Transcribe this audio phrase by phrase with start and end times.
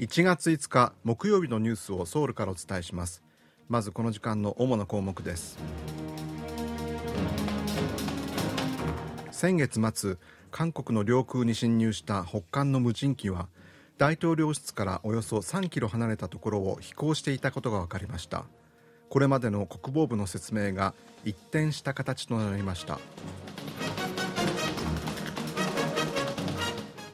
[0.00, 3.22] 1月5日木曜日のニュースをソウルからお伝えします。
[3.68, 5.58] まずこの時間の主な項目です。
[9.30, 10.16] 先月末
[10.50, 13.48] 韓国の領空に侵入した北韓の無人機は
[13.98, 18.46] 大統領室からおよそ3キロ離れたところを飛行していたことが分かりました。
[19.10, 20.94] これまでの国防部の説明が
[21.26, 22.98] 一転した形となりました。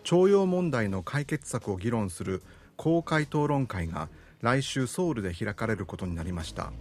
[0.05, 2.45] 徴用問題の解決策を議論する
[2.77, 4.09] 公開討論会が
[4.41, 6.73] 来週ソウルで開かれることになりました。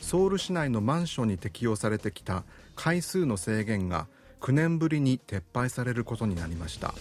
[0.00, 2.44] ソウル市内のマンションに適用されてきた
[2.76, 4.06] 回数の制限が
[4.40, 6.94] 9年ぶりに撤廃されることになりました。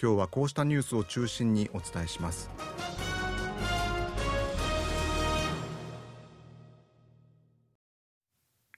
[0.00, 2.50] 今日はこうしたニュースを中心にお伝えします。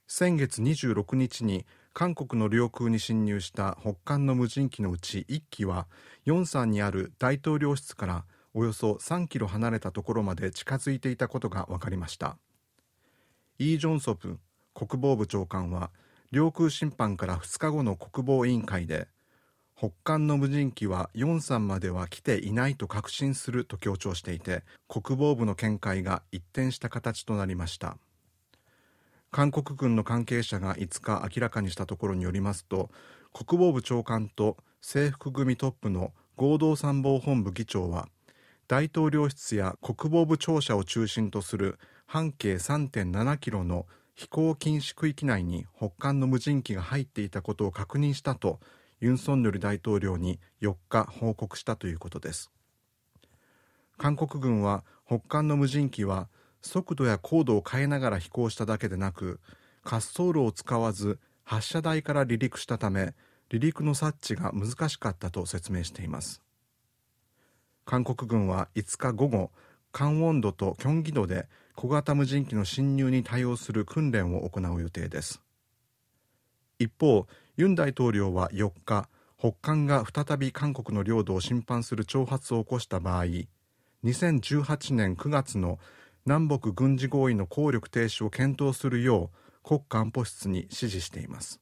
[0.06, 1.66] 先月26日に
[1.98, 5.88] 韓国の領空に侵入した北韓の無人機のうち1機は
[6.24, 8.24] ヨンサンにある大統領室から
[8.54, 12.38] およそ3キロ離れたところまで近づいていたことが分かりました。
[13.58, 14.38] イ・ジョンソプ
[14.74, 15.90] 国防部長官は
[16.30, 19.08] 領空侵犯から2日後の国防委員会で
[19.76, 27.98] 北韓の無人機はヨンサンまでは来ていないと確信すると強調していて国防部の見解が一転した形となりました。
[29.30, 32.90] 韓国軍の関係者が5日明らかにしたところによりますと
[33.32, 38.08] 国防部長官と制服組トップの合同参謀本部議長は
[38.68, 48.60] 大統領室や国防部庁舎を中心とする半径3.7キロの飛行禁止区域内に北韓の無人機が入っていたことを確認したと
[49.00, 52.50] ユン・ソンニョル大統領に4日報告したということです。
[53.96, 56.28] 韓国軍は北韓の無人機は
[56.68, 59.40] 速度や高度を変えながら飛行しただけでなく
[59.84, 63.14] 滑走路を使わず発射台から離陸したため
[63.50, 66.42] 離陸の察知が難しかったと説明しています。
[67.86, 69.50] 韓国軍は5日午後
[69.92, 75.40] カンウォンドとキョンギドで小型無人機の侵入に対応する訓練を行う予定です。
[76.78, 79.08] 一方ユン大統領は4日
[79.38, 83.24] 北韓が再び韓国の領土を侵犯する挑発を起こした場合
[84.04, 85.78] 2018年9月の
[86.28, 91.58] 南北軍事合意の効力停止を検討するよう国家安保室に指示しています。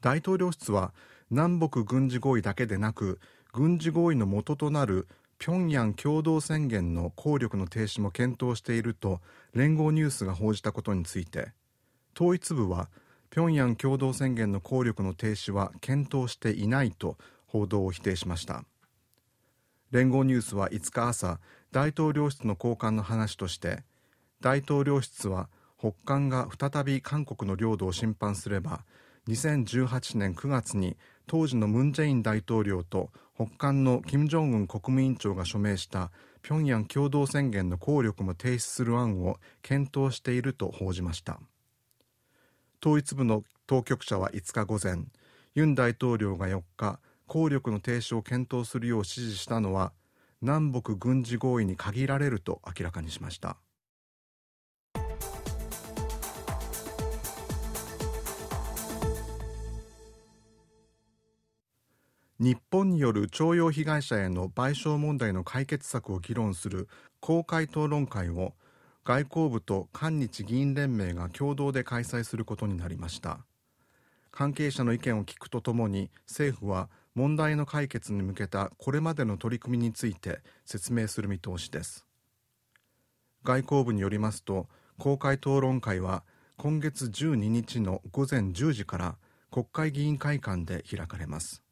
[0.00, 0.94] 大統領室は
[1.28, 3.20] 南北軍事合意だけでなく
[3.52, 5.08] 軍事合意の元となる
[5.38, 9.20] 平壌共同宣言の効力の停止も検討していると
[9.52, 11.52] 連合ニュースが報じたことについて
[12.18, 12.88] 統一部は
[13.30, 18.64] 平壌共同宣言の効力の停止は検討していないと報道を否定しました。
[19.90, 21.40] 連合ニュースは5日朝
[21.72, 23.82] 大統領室の高官の話として
[24.40, 25.48] 大統領室は
[25.78, 28.84] 北韓が再び韓国の領土を侵犯すれば
[29.28, 30.96] 2018年9月に
[31.26, 36.10] 当時のムン・ジェイン大統領と北韓の金正恩国務委員長が署名した
[36.42, 41.38] 平壌共同宣言の効力も停止する案を検討していると報じました。
[42.82, 45.04] 統一部の当局者は5日午前
[45.54, 49.92] ユン大統領が4日効力の停止を検討するよう指示したのは
[50.40, 53.56] 南北軍事合意に限られると明らかにしました。
[62.40, 66.88] 日本による徴用被害者への賠償問題の解決策を議論する
[67.18, 68.54] 公開討論会を
[69.04, 73.40] 外交部と韓日議員連盟が共同で開催することになりました。
[74.30, 82.06] 関係者の意見を聞くとともに政府は問題の解決に向けたこれまでの取り組みについて説明する見通しです。
[83.42, 84.68] 外交部によりますと
[84.98, 86.22] 公開討論会は
[86.56, 89.16] 今月12日の午前10時から
[89.50, 91.64] 国会議員会館で開かれます。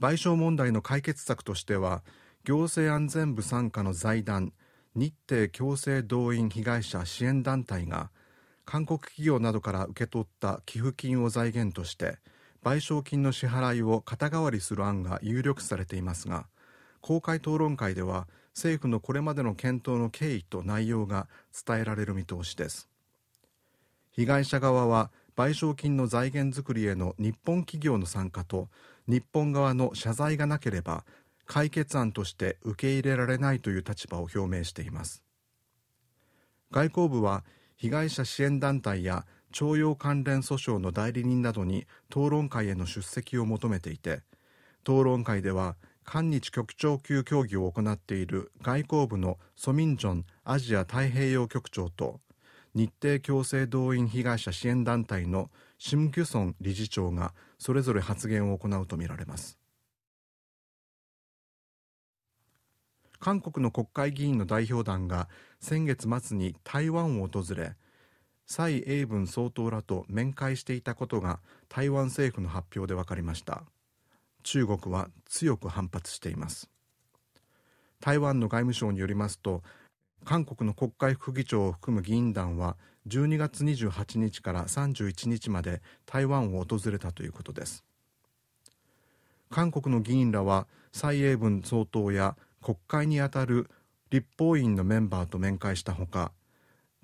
[0.00, 2.04] 賠償問題の解決策としては
[2.44, 4.52] 行政安全部傘下の財団
[4.94, 8.12] 日程強制動員被害者支援団体が
[8.64, 12.18] 韓国企業などから受け取った寄付金を財源として
[12.64, 16.46] 賠償金の支払いを肩代わりする案が有力視されていますが
[17.02, 21.26] 公開討論会では政府のこれまでの検討の経緯と内容が
[21.66, 22.88] 伝えられる見通しです。
[24.12, 28.68] 被害者側は賠償金の財源づくりへの日本企業の参加と
[29.08, 31.04] 日本側の謝罪がなければ
[31.46, 35.22] 解決案として受け入れられないという立場を表明しています。
[36.70, 37.44] 外交部は
[37.76, 44.22] 被害者支援団体や徴用関連訴訟の代理人などに討論会への出席を求めていて
[44.82, 52.20] 討論会では韓日局長級協議を行っている外交部のソミンジョンアジア太平洋局長と
[52.74, 59.56] 日程強制動員被害者支援団体のシム・ギュソン理事長がそれぞれ発言を行うとみられます。
[63.20, 65.28] 韓国の国会議員の代表団が
[65.60, 67.76] 先月末に台湾を訪れ
[68.46, 73.62] 蔡英文総統らと面会していたことが台湾政府の発表で分かりました。
[74.42, 76.70] 中国は強く反発しています。
[78.00, 79.62] 台湾の外務省によりますと
[80.24, 82.76] 韓国の国会副議長を含む議員団は
[83.08, 87.84] 12月28日から31日まで台湾を訪れたということです。
[89.50, 93.70] 韓国の議員らは蔡英文総統や国会にあたる
[94.10, 96.32] 立法院のメンバーと面会したほか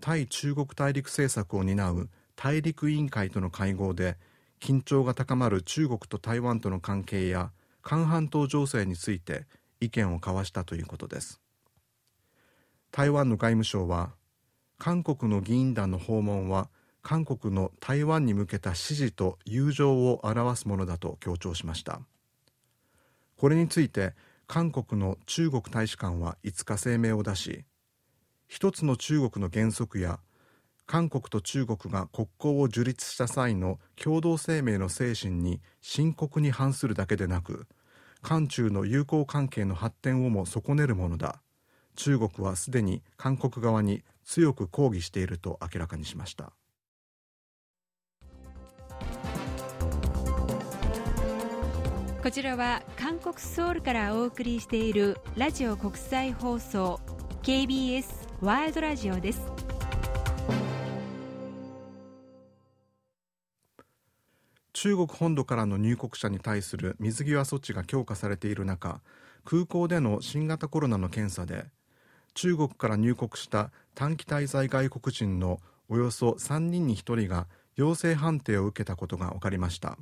[0.00, 4.16] 対中国大陸政策を担う大陸委員会との会合で
[4.60, 7.52] 緊張が高まる中国と台湾との関係や
[7.82, 9.46] 韓半島情勢について
[9.80, 11.40] 意見を交わしたということです。
[12.90, 14.12] 台湾の外務省は
[14.78, 16.68] 韓国の議員団の訪問は
[17.02, 22.00] 韓国の台湾に向けた支持と友情を表すものだと強調しました。
[23.36, 24.14] これについて
[24.46, 27.64] 韓国の中国大使館は5日声明を出し
[28.50, 30.18] 一つの中国の原則や
[30.84, 37.68] 韓国と中国が国交を樹立した際の共同声明の精神に深刻に反するだけでなく
[38.22, 41.40] 韓中の友好関係の発展をも損ねるものだ。
[41.94, 46.52] 中国はすでに韓国側に強く抗議していると明らかにしました。
[52.20, 57.00] こちらは韓国ソウルからお送りしているラジオ国際放送
[57.42, 59.42] KBS ワールドラジオです。
[64.72, 69.02] 中国本土からの入国者に対する水際措置が強化されている中
[69.44, 71.66] 空港での新型コロナの検査で
[72.32, 75.60] 中国から入国した短期滞在外国人の
[75.90, 77.46] およそ3人に1人が
[77.76, 79.98] 陽性判定を受けたことが分かりました。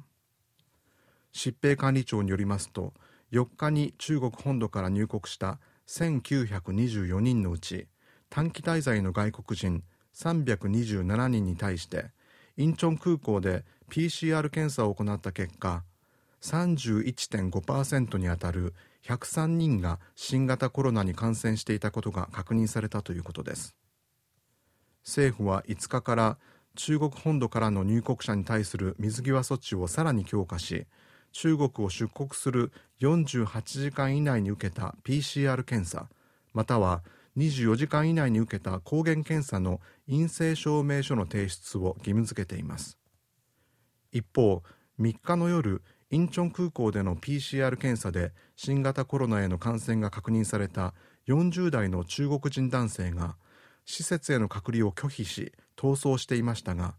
[1.35, 2.95] 疾病管理庁によりますと
[3.33, 5.59] 4日に中国本土から入国した
[5.89, 7.89] 1924人のうち
[8.31, 9.85] 短期滞在の外国人
[10.15, 12.07] 327人に対して
[12.57, 15.85] インチョン空港で PCR 検査を行った結果
[16.43, 23.75] 31.5%にあたる103人が新型コロナに感染していたことが確認されたということです。
[25.05, 26.39] 政府は5日から
[26.75, 30.87] 中国本土からの入国者に対する水際措置をさらに強化し
[31.33, 36.09] 中国を出国する48時間以内に受けた PCR 検査
[36.53, 37.03] または
[37.39, 42.99] 24時間以内に受けた抗原検査の陰性証明書の提出を義務付けています。
[44.11, 44.65] 一方
[44.99, 50.95] 3日の夜インチョン空港での PCR 検査で新型コロナへの感染が確認された
[51.29, 53.37] 40代の中国人男性が
[53.85, 56.95] 施設への隔離を拒否し逃走していましたが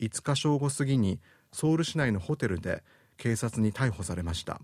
[0.00, 1.20] 5日正午過ぎに
[1.52, 2.82] ソウル市内のホテルで
[3.18, 4.60] 警察に逮捕されました。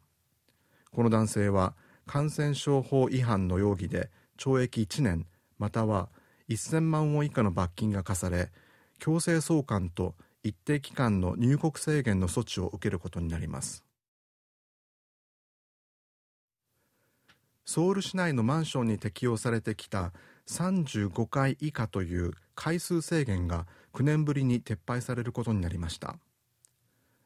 [0.91, 1.75] この男性は
[2.07, 5.27] 感染症法違反の容疑で懲役1年
[5.59, 6.09] または
[6.49, 8.51] 1000万ウォン以下の罰金が課され
[8.99, 13.85] 強制送還と一定期間の入国制限の措置を受けることになります。
[17.65, 20.15] ソウル市内のマンションに適用されてきた
[20.47, 26.19] 35回以下という回数制限が9年ぶりに撤廃されることになりました。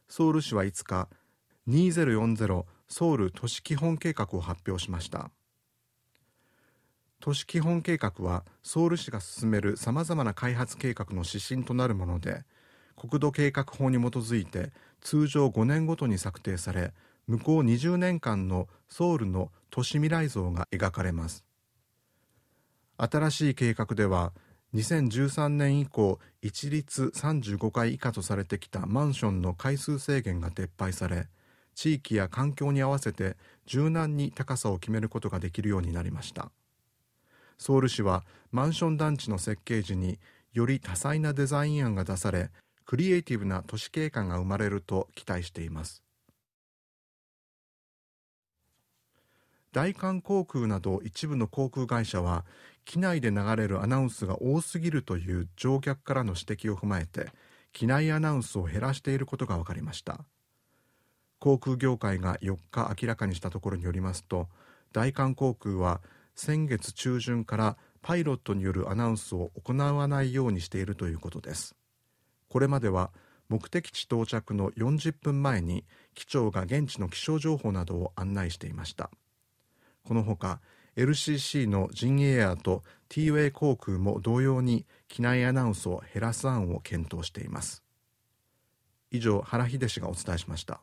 [0.08, 1.08] ソウル市は5日
[1.68, 5.30] 2040ソウル都市基本計画を発表しました。
[7.22, 12.42] 都市基本計画はソウル市が進めるさまざまな開発計画の指針となるもので
[12.96, 16.92] 国土計画法に基づいて通常5年ごとに策定され
[17.28, 21.44] 向こう20年間のソウルの都市未来像が描かれます。
[22.96, 24.32] 新しい計画では
[24.74, 31.28] 2013年以降一律35回以下とされてきたマンションの回数制限が撤廃され
[31.76, 36.50] 地域や環境に合わせて柔軟に高さを決めることができるようになりました。
[37.62, 40.18] ソウル市はマンション団地の設計時に
[40.52, 42.50] より多彩なデザイン案が出され
[42.84, 46.02] クリエイティブな都市景観が生まれると期待しています。
[49.70, 52.44] 大韓航空など一部の航空会社は
[52.84, 57.30] 機内で流れるアナウンスが多すぎるという乗客からの指摘を踏まえて
[57.72, 60.24] 機内アナウンスを減らしていることが分かりました。
[61.38, 64.48] 航空業界が4日明らかにしたところによりますと
[64.92, 66.00] 大韓航空は
[66.34, 71.76] 先月中旬からパイロットによるアナウンスを行わないようにしているということです。
[72.48, 73.12] これまでは
[73.48, 75.84] 目的地到着の40分前に
[76.14, 79.10] 機長が現地の気象情報などを案内していました。
[80.04, 80.60] このほか
[80.96, 87.82] LCC のジンエアと T ウェイ航空も同様に機内アナウンスを減らす案を検討しています。
[89.10, 90.80] 以上原秀氏がお伝えしました。